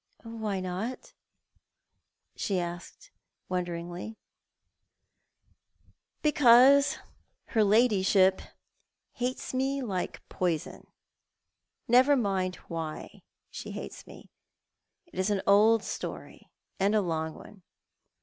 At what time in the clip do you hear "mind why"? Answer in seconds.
12.17-13.21